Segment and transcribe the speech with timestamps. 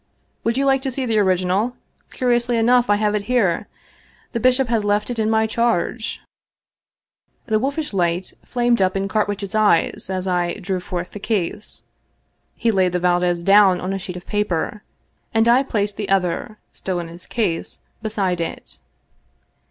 [0.43, 1.75] "Would you like to see the original?
[2.09, 3.67] Curiously enough, I have it here.
[4.31, 6.19] The bishop has left it in my charge."
[7.45, 11.83] The wolfish light flamed up in Carwitchet's eyes as I drew forth the case.
[12.55, 14.81] He laid the Valdez down on a sheet of paper,
[15.35, 18.79] and I placed the other, still in its case, beside it.